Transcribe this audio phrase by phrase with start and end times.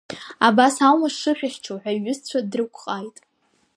[0.47, 3.17] Абас аума сшышәыхьчо ҳәа иҩызцәа дрықәҟааит.